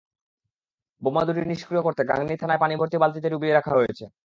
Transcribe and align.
বোমা 1.01 1.21
দুটি 1.27 1.41
নিষ্ক্রিয় 1.51 1.81
করতে 1.83 2.01
গাংনী 2.11 2.35
থানায় 2.41 2.61
পানিভর্তি 2.63 2.97
বালতিতে 3.01 3.27
ডুবিয়ে 3.29 3.55
রাখা 3.55 3.73
হয়েছে। 3.77 4.05